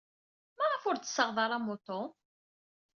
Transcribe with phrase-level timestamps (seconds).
[0.57, 2.01] Maɣef ur d-tessaɣed ara amuṭu?